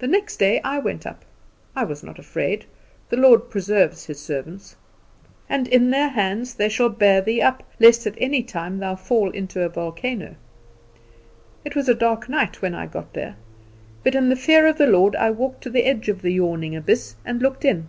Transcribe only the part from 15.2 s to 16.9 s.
walked to the edge of the yawning